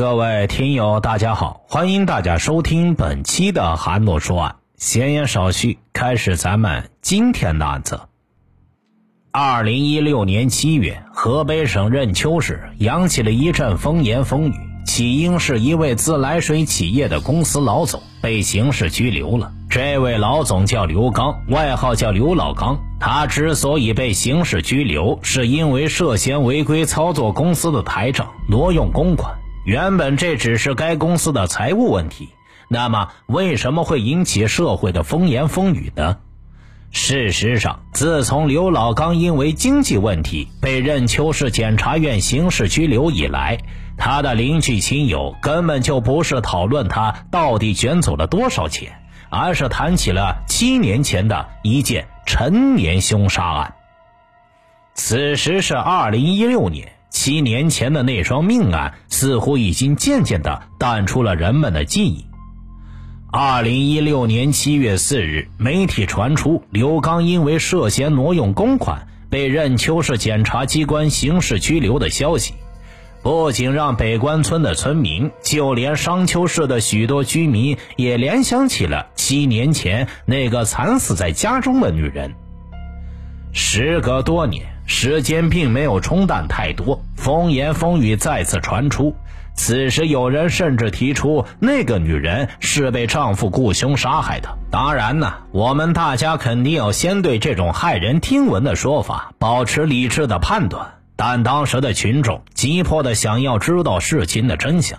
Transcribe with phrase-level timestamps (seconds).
[0.00, 4.56] 各位听友，大家好，欢迎大家收听本期的韩诺说案。
[4.78, 8.00] 闲言少叙，开始咱们今天的案子。
[9.30, 14.54] 二零一六年七月，河北省任丘市扬起了一阵风言风语，
[14.86, 19.52] 起因是一位自来水企业的公司老总被刑事拘留了。
[19.68, 22.80] 这位老总叫刘刚，外号叫刘老刚。
[22.98, 29.36] 他之所以被刑事拘留，是因为涉嫌违规操作公司的台账，挪用公款。
[29.64, 32.30] 原本这只是该公司的财务问题，
[32.68, 36.16] 那么为什么会引起社会的风言风语呢？
[36.92, 43.58] 事实上，自从刘老刚因为经济问题被任丘市检察院刑事拘留以来，
[43.96, 53.74] 他的邻居亲友根本就不是讨论他到底卷走了多少钱，而是谈起了七年前的一件陈年凶杀案。
[54.94, 56.92] 此时是二零一六年。
[57.10, 62.24] 七年前的那桩命案似乎已经渐渐的淡出了人们的记忆。
[63.32, 72.54] 二零一六年七月四日，媒体传出刘刚因为涉嫌挪用公款被任丘市检察机关刑事拘留的消息，
[73.22, 82.34] 不仅让北关村的村民，就连商丘市的许多居民也联想起了七年前那个惨死在家中的女人。
[83.52, 84.69] 时隔多年。
[84.92, 89.14] 时间并没有冲淡太多，风言风语再次传出。
[89.54, 94.58] 此时，有人甚至提出那个女人是被丈夫雇凶杀害的。
[94.68, 100.94] 当然呢，我们大家肯定要先对这种骇人听闻的说法保持理智的判断。
[101.14, 104.98] 但当时的群众急迫的想要知道事情的真相。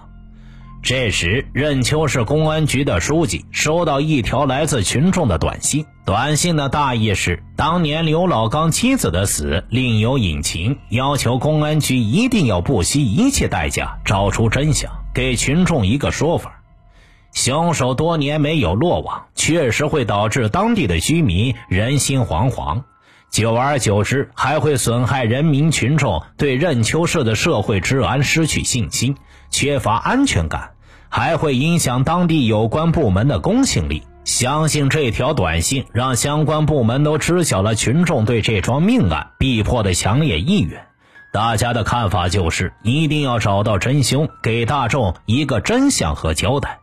[0.83, 5.85] 这时，任丘市公安局的书记收到一条来自群众的短信。
[6.05, 16.63] 短信的大意是：当年刘老刚妻子的死另有隐情，要求公安局一定要不惜一切代价找出真相，给群众一个说法。
[17.31, 22.81] 凶手多年没有落网，确实会导致当地的居民人心惶惶，
[23.29, 29.15] 久而久之，还会损害人民群众对任丘市的社会治安失去信心，
[29.51, 30.71] 缺乏安全感。
[31.13, 34.03] 还会影响当地有关部门的公信力。
[34.23, 40.85] 相信这条短信让相关部门都知晓了群众对这桩命案逼迫的强烈意愿。
[41.33, 46.79] 大家的看法就是一定要找到真凶，给大众一个真相和交代。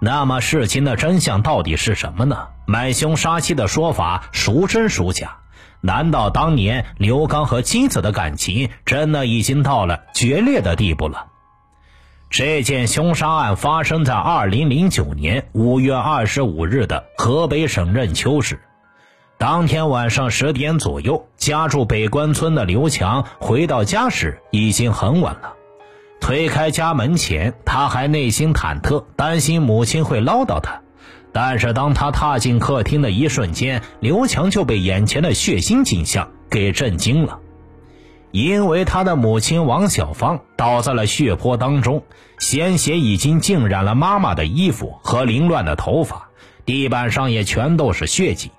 [0.00, 2.48] 那么事情的真相到底是什么呢？
[2.64, 5.36] 买凶杀妻的说法孰真孰假？
[5.82, 11.26] 难道当年刘刚和妻子的感情真的已经到了决裂的地步了？
[12.32, 18.58] 这件凶杀案发生在二零零九年五月二十五日的河北省任丘市。
[19.36, 25.52] 当天晚上十点左右，家住北关村的刘强回到家时已经很晚了。
[26.22, 30.80] 推开家门前，他还内心忐忑，担心母亲会唠叨他。
[31.34, 37.40] 但是当他踏进客厅的一瞬间，刘强就被眼前的血腥景象给震惊了。
[38.32, 42.02] 因为他的母亲王小芳倒在了血泊当中，
[42.38, 46.28] 鲜血已经浸染了妈妈的衣服和凌乱的头发，
[46.64, 48.50] 地板上也全都是血迹。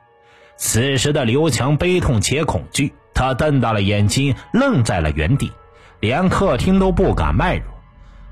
[0.58, 5.52] 此时的刘强悲痛且恐惧，他瞪大了眼睛，愣在了原地，
[6.00, 7.64] 连客厅都不敢迈入。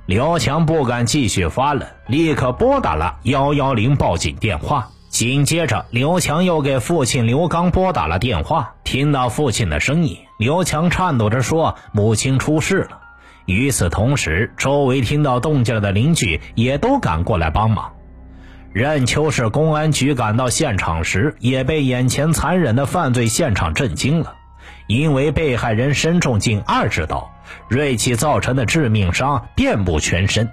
[0.05, 4.87] 刘强不敢继续发冷，立刻拨打了幺幺零报警电话。
[5.21, 8.73] 紧接着，刘强又给父亲刘刚拨打了电话。
[8.83, 13.01] 听到父亲的声音，刘强颤抖着说：“母亲出事了。”
[13.45, 17.93] 与此同时，周围听到动静的邻居也都赶过来帮忙。
[18.73, 24.33] 任丘市公安局赶到现场时，也被眼前残忍的犯罪现场震惊了。
[24.87, 27.31] 因为被害人身中近二十刀，
[27.67, 30.49] 锐器造成的致命伤遍布全身。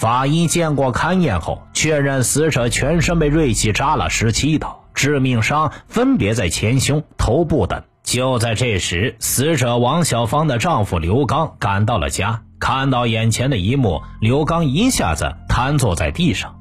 [0.00, 7.82] 法医见过勘验后，确认死者全身被锐器扎了十七刀，致命伤分别在前胸、头部等。
[8.02, 16.56] 就在这时，死者王小芳的丈夫刘刚赶到了家，看到眼前的一幕，刘刚一下子瘫坐在地上。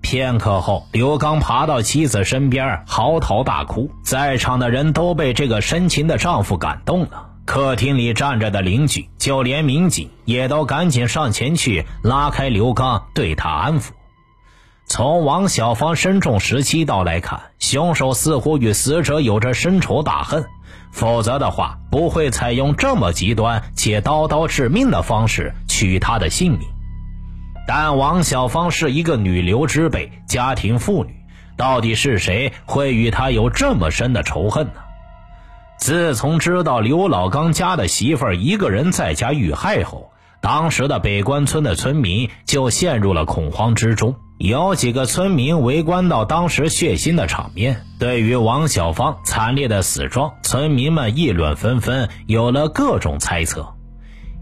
[0.00, 3.90] 片刻后，刘刚爬到妻子身边，嚎啕大哭。
[4.02, 7.27] 在场的人都被这个深情的丈夫感动了。
[7.48, 13.92] 客厅里站着的邻居，就连民警也都赶紧上前去拉开刘刚，对他安抚。
[14.84, 20.44] 从王小芳身中十七刀来看，凶手似乎与死者有着深仇大恨，
[20.92, 26.68] 否则的话不会采用这么极端且刀刀致命的方式取他的性命。
[27.66, 31.14] 但王小芳是一个女流之辈，家庭妇女，
[31.56, 34.72] 到底是谁会与她有这么深的仇恨呢？
[35.78, 40.10] 自从知道刘老刚家的媳妇儿一个人在家遇害后，
[40.40, 44.16] 当时的北关村的村民就陷入了恐慌之中。
[44.38, 53.74] 有几个村民围观到当时血腥的场面，对于王小芳惨烈的死状，村民们议论纷纷，有了各种猜测。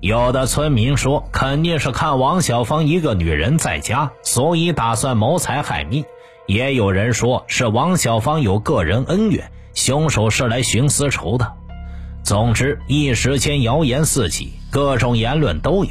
[0.01, 6.05] 有的村民说，肯定是看王小芳一个女人在家，所以打算谋财害命；
[6.47, 11.53] 也有人说是王小芳有个人恩怨，凶手是来寻私仇的。
[12.25, 15.91] 总之，一时间谣言四起，各种言论都有。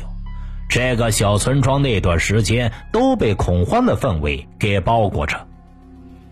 [0.67, 5.47] 这个小村庄那段时间都被恐慌的氛围给包裹着。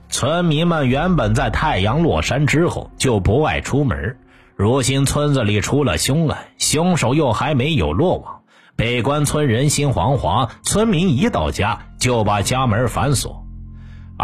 [0.10, 4.18] 村民们原本在太阳落山之后就不爱出门，
[4.56, 8.42] 如今村子里出了凶案，凶手又还没有落网，
[8.76, 13.43] 北关村人心惶惶，村民一到家就把家门反锁。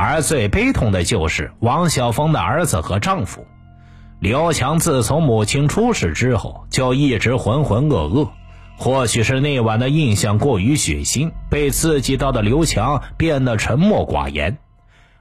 [0.01, 3.45] 而最悲痛的就是王小峰的儿子和丈夫。
[4.21, 8.29] 刘强自从母亲出事之后，就一直浑浑噩噩。
[8.77, 14.57] 或许是那晚的印象过于血腥，被刺激到的刘强变得沉默寡言，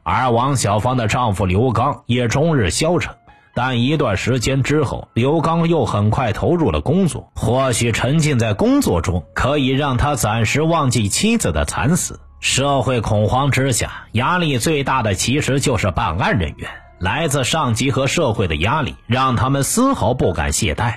[0.04, 3.16] 而王小芳的丈夫刘刚也终日消沉。
[3.54, 7.32] 但一段时间之后，刘刚又很快投入了工作。
[7.34, 12.20] 或许沉浸在工作中，可以让他暂时忘记妻子的惨死。
[12.40, 16.70] 社会恐慌之下，压力最大的其实就是办案人员。
[17.00, 20.94] 来自上级和社会的压力让他们丝毫不敢懈怠，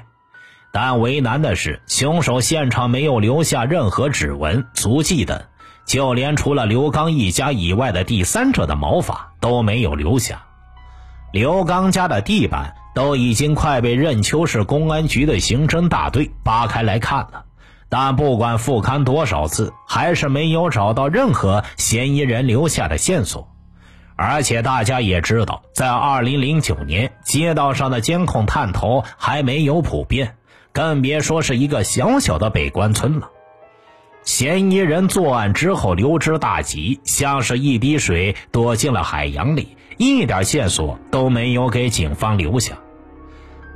[0.71, 5.43] 但为难的是，凶手现场没有留下任何指纹、足迹等，
[5.85, 10.44] 就连除了刘刚一家以外的第三者的毛发都没有留下。
[11.31, 17.45] 刘刚家的地板都已经快被任丘市公安局的刑侦大队扒开来看了，
[17.91, 23.49] 但不管复勘多少次，还是没有找到任何嫌疑人留下的线索。
[24.15, 30.35] 而且大家也知道，在二零零九年，街道上的监控探头还没有普遍，
[30.71, 33.29] 更别说是一个小小的北关村了。
[34.23, 42.77] 嫌疑人作案之后溜之大吉，像是一滴水躲进了海洋里，一点线索都没有给警方留下。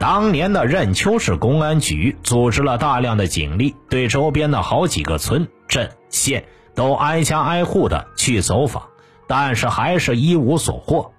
[0.07, 8.83] 当年的任丘市公安局组织了大量的警力，对周边的好几个村镇县都挨家挨户的去走访。
[9.25, 11.11] 但是还是一无所获，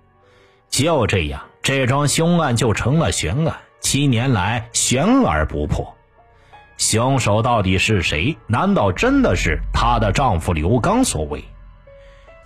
[0.70, 5.96] 就这样，这桩凶案就成了悬案，七年来悬而不破。
[6.76, 8.38] 凶手到底是谁？
[8.46, 11.44] 难道真的是她的丈夫刘刚所为？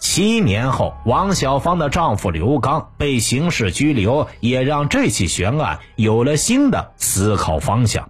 [0.00, 8.08] 七年后，王小芳的丈夫刘刚被刑事拘留，也让这起悬案有了新的思考方向。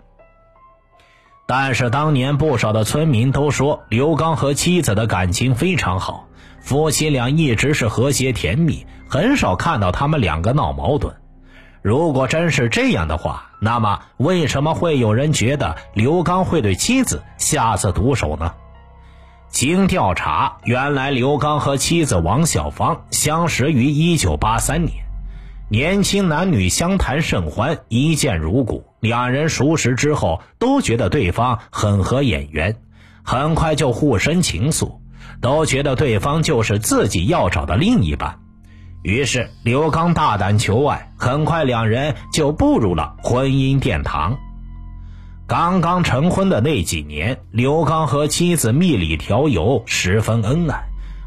[1.46, 6.28] 但是当年不少的村民都说，刘刚和妻子的感情非常好。
[6.60, 11.16] 夫妻俩一直是和谐甜蜜，很少看到他们两个闹矛盾。
[11.82, 18.52] 如果真是这样的话，那么为什么会有人觉得刘刚会对妻子下此毒手呢？
[19.50, 25.04] 经调查，原来刘刚和妻子王小芳相识于1983年，
[25.68, 28.84] 年轻男女相谈甚欢，一见如故。
[29.00, 32.76] 两人熟识之后，都觉得对方很合眼缘，
[33.24, 35.00] 很快就互生情愫。
[35.40, 38.38] 都觉得对方就是自己要找的另一半，
[39.02, 44.38] 于是刘刚大胆求爱，很快两人就步入了婚姻殿堂。
[45.50, 50.84] 刚刚成婚的那几年，刘刚和妻子蜜里调油，十分恩爱。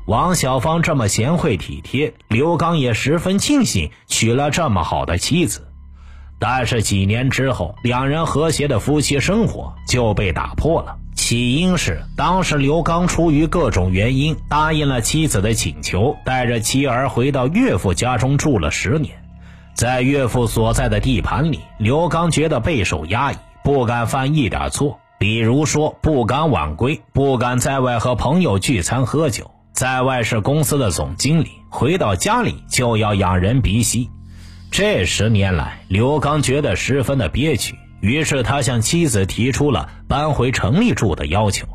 [0.07, 5.67] 王小芳这么贤惠体贴，刘刚也十分庆幸娶了这么好的妻子。
[6.39, 10.95] 但是几年之后，两人和谐的夫妻生活就被打破了。
[11.13, 19.21] 起因是当时刘刚出于各种原因答应了妻子的请求，带着妻儿回到岳父家中住了十年。
[19.75, 24.99] 在岳父所在的地盘里，刘刚觉得备受压抑，不敢犯一点错。
[25.17, 29.49] 比如说，不敢晚归，不敢在外和朋友聚餐喝酒。
[29.71, 34.09] 在外是公司的总经理，回到家里就要仰人鼻息。
[34.69, 37.75] 这十年来，刘刚觉得十分的憋屈。
[38.01, 41.65] 于是他向妻子提出了搬回城里住的要求，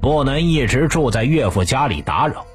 [0.00, 2.46] 不能一直住在岳父家里打扰。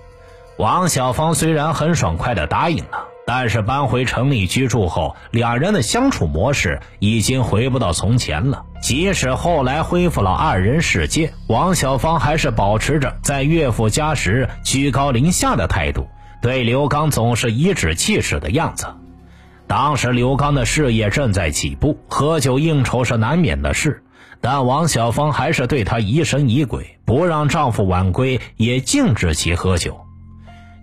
[0.57, 8.63] 王小芳虽然很爽快地答应了，但是搬回城里居住后，两人的相处模式已经回不到从前了。
[8.81, 16.07] 即使后来恢复了二人世界，王小芳还是保持着在岳父家时居高临下的态度，
[16.41, 18.87] 对刘刚总是颐指气使的样子。
[19.67, 24.01] 当时刘刚的事业正在起步，喝酒应酬是难免的事，
[24.39, 30.06] 但王小芳还是对他疑神疑鬼，不让丈夫晚归，也禁止其喝酒。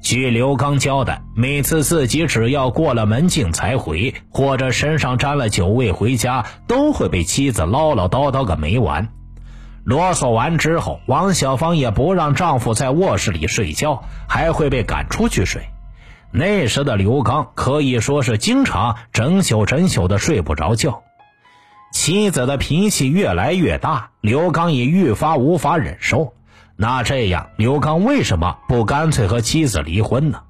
[0.05, 9.09] 据刘刚交代，每次自己只要过了门禁才回，或者身上沾了酒味回家，都会被妻子唠唠叨叨个没完。
[9.83, 15.63] 啰嗦完之后，王小芳也不让丈夫在卧室里睡觉，还会被赶出去睡。
[16.31, 21.03] 那时的刘刚可以说是经常整宿整宿的睡不着觉。
[21.95, 26.35] 妻子的脾气越来越大，刘刚也愈发无法忍受。
[26.77, 30.43] 那这样，刘刚为什么不干脆和妻子离婚呢？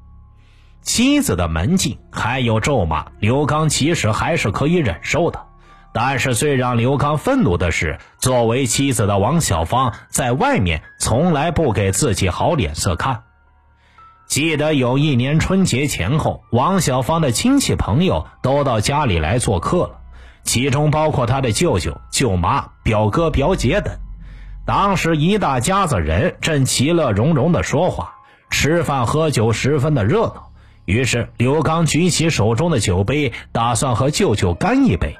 [0.82, 5.46] 妻子的门禁还有咒骂，刘刚其实还是可以忍受的。
[5.92, 13.22] 但是最让刘刚愤怒的是，作为妻子的王小芳在外面从来不给自己好脸色看。
[14.26, 20.00] 记得有一年春节前后，王小芳的亲戚朋友都到家里来做客了，
[20.42, 23.94] 其中包括他的舅舅、舅妈、表哥、表姐等。
[24.66, 28.14] 当时一大家子人正其乐融融的说话、
[28.48, 30.50] 吃饭、喝酒，十分的热闹。
[30.86, 35.16] 于是刘刚举起手中的酒杯，打算和舅舅干一杯。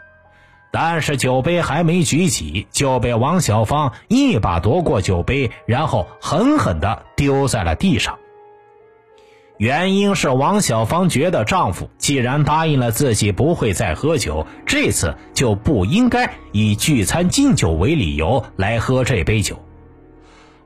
[0.71, 8.19] 但是酒杯还没举起，就被王小芳一把夺过酒杯，然后狠狠的丢在了地上。
[9.57, 19.63] 原因是王小芳觉得丈夫既然答应了自己不会再喝酒，这次就不应该以聚餐敬酒为理由来喝这杯酒。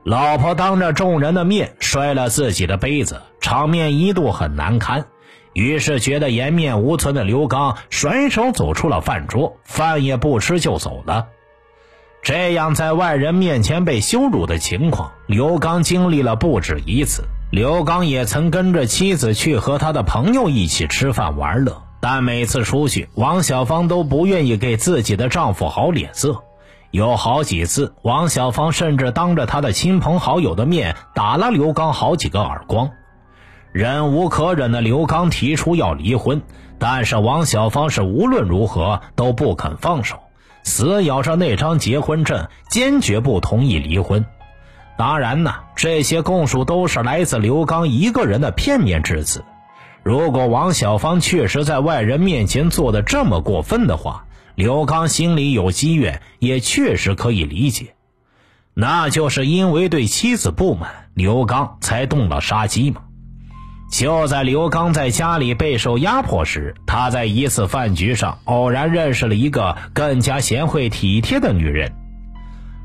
[0.03, 5.05] 老婆当着众人的面摔了自己的杯子，场面一度很难堪。
[5.53, 11.27] 于是，觉得颜面无存的刘刚甩手走出了饭桌，饭也不吃就走了。
[12.23, 17.23] 这样在外人面前被羞辱的情况，刘刚经历了不止一次。
[17.51, 26.43] 刘刚也曾跟着妻子去和他的朋友一起吃饭玩乐，但每次出去，王小芳都不愿意给自己的丈夫好脸色。
[26.91, 32.91] 有好几次，王小芳甚至当着他的亲朋好友的面打了刘刚好几个耳光。
[33.71, 36.43] 忍无可忍的刘刚提出要离婚，
[36.77, 40.17] 但是王小芳是无论如何都不肯放手，
[40.61, 44.23] 死咬着那张结婚证，坚决不同意离婚。
[44.99, 49.45] 当然呢，这些供述都是来自刘刚一个人的片面之词。
[50.03, 54.25] 如果王小芳确实在外人面前做的这么过分的话，
[54.55, 57.95] 刘刚心里有积怨，也确实可以理解。
[58.73, 63.03] 那就是因为对妻子不满，刘刚才动了杀机嘛。
[63.89, 71.93] 就在刘刚在家里备受压迫时，他在一次饭局上偶然认识了一个更加贤惠体贴的女人。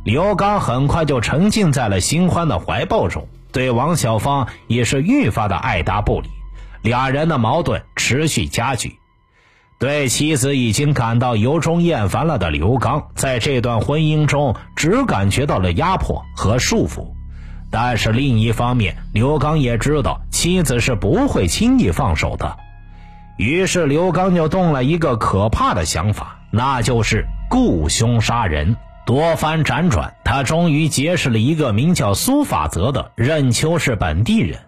[0.04, 6.28] 刘刚很快就沉浸在了新欢的怀抱中，对王小芳也是愈发的爱答不理，
[6.82, 8.98] 俩人的矛盾持续加剧。
[9.78, 17.06] 对妻子已经感到由衷厌烦了的刘刚，在这段婚姻中只感觉到了压迫和束缚。
[17.70, 22.58] 但是另一方面，刘刚也知道妻子是不会轻易放手的，
[23.38, 28.76] 于是刘刚就动了一个可怕的想法，那就是雇凶杀人。
[29.06, 34.60] 多番辗转，他终于结识了一个名叫苏法泽的任丘市本地人。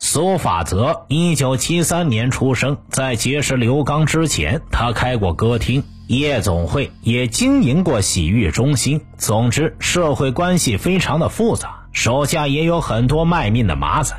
[0.00, 9.02] 苏法泽，一九七三年出生，在结识刘刚之前，他开过歌厅、夜总会，也经营过洗浴中心。
[9.18, 11.86] 总之，社会关系非常的复杂。
[11.92, 14.16] 手下也有很多卖命的马仔，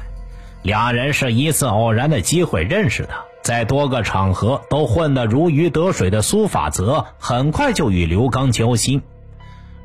[0.62, 3.10] 两人是一次偶然的机会认识的，
[3.44, 9.02] 在多个场合都混得如鱼得水的苏法泽，很快就与刘刚交心。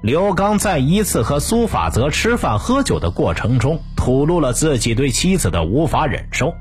[0.03, 6.55] 刘刚在一次和苏法则吃饭喝酒的过程中，吐露了自己对妻子的无法忍受。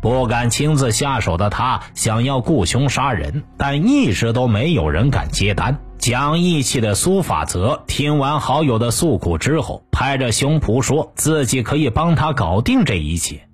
[0.00, 5.78] 不敢亲自下手的他，想要雇凶杀人，但一直都没有人敢接单。
[5.98, 13.48] 讲义气的苏法则听完好友的诉苦之后，拍着胸脯说自己可以帮他搞定这一切。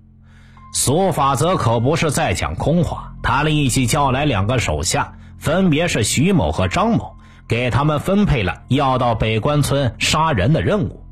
[0.74, 7.11] 苏法则可不是在讲空话，他立即叫来两个手下，分别是徐某和张某，
[7.52, 11.04] 给他们分配了要到北关村杀人的任务。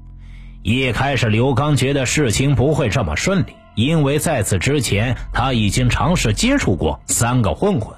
[0.63, 7.95] 一开始，刘刚觉得事情不会这么顺利，因为在此之前他已经尝试接触过三个混混。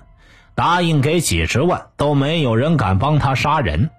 [0.56, 3.90] 答应给几十万都没有人敢帮他杀人，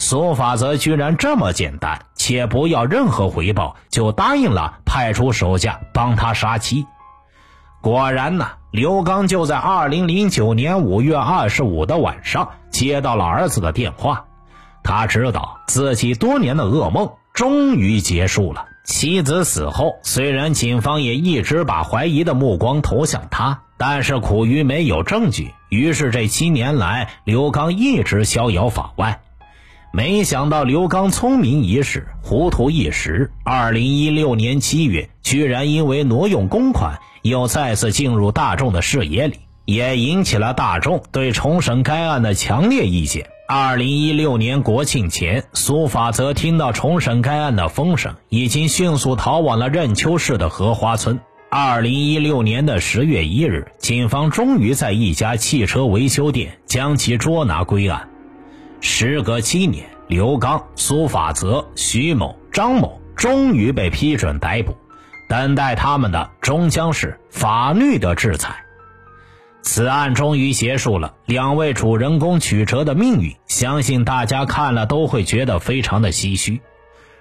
[0.00, 6.84] 苏法则居然这么简单，且不要任何回报就答应了派出手下帮他杀妻。
[7.80, 14.26] 果然呢，刘刚就在二零零九年五月二十五的晚上接到了儿子的电话，
[14.82, 18.66] 他知道自己多年的噩梦终于结束了。
[18.84, 23.62] 妻子死后，虽然警方也一直把怀疑的目光投向他。
[23.78, 29.20] 但是苦于没有证据，于是这七年来，刘刚一直逍遥法外。
[29.90, 33.30] 没想到刘刚聪明一世，糊涂一时。
[33.42, 43.28] 二零一六年七月，居然因为挪用公款，又再次进入大众的视野里，也引起了大众对重审该案的强烈意见。
[43.48, 51.20] 二零一六年国庆前，苏法则听到重审该案的风声，已经迅速逃往了任丘市的荷花村。
[51.48, 58.08] 二零一六年的十月一日，警方终于在一家汽车维修店将其捉拿归案。
[58.80, 64.76] 时隔七年，刘刚、苏法则、徐某、张某终于被批准逮捕，
[65.28, 68.65] 等待他们的终将是法律的制裁。
[69.66, 76.60] 此案终于结束了，两位主人公曲折的命运，相信大家看了都会觉得非常的唏嘘。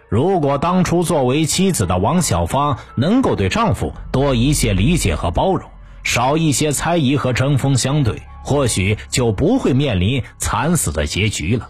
[0.10, 5.68] 如果当初作为妻子的王小芳能够对丈夫多一些理解和包容，
[6.04, 11.70] 少一些猜疑和针锋相对，或许就不会面临惨死的结局了。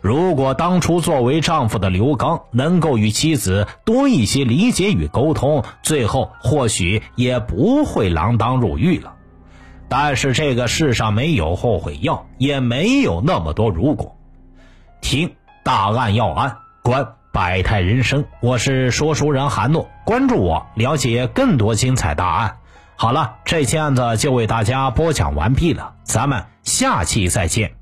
[0.00, 9.16] 如果当初作为丈夫的刘刚能够与妻子多一些理解与沟通，最后或许也不会锒铛入狱了。
[9.94, 14.16] 但是这个世上没有后悔药，也没有那么多如果。
[15.02, 18.24] 听大案要案，观百态人生。
[18.40, 22.56] 我是说书人韩诺，关注我，了解更多精彩大案。
[22.96, 27.81] 好了，这期案子就为大家播讲完毕了，咱们下期再见。